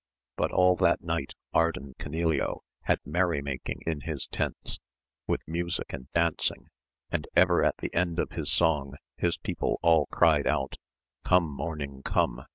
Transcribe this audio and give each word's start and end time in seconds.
But 0.35 0.51
all 0.51 0.75
that 0.77 1.03
night 1.03 1.35
Ardan 1.53 1.93
Canileo 1.99 2.61
had 2.85 2.99
merry 3.05 3.39
making 3.39 3.81
in 3.85 4.01
his 4.01 4.25
tents, 4.25 4.79
with 5.27 5.41
music 5.47 5.93
and 5.93 6.07
dancing, 6.15 6.69
and 7.11 7.27
ever 7.35 7.63
at 7.63 7.77
the 7.77 7.93
end 7.93 8.17
.of 8.17 8.31
his 8.31 8.51
song 8.51 8.95
his 9.17 9.37
people 9.37 9.77
all 9.83 10.07
cried 10.07 10.47
out, 10.47 10.77
Come 11.23 11.47
morning, 11.51 12.01
come 12.01 12.45